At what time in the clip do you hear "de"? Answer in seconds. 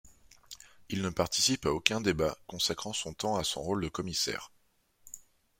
3.83-3.87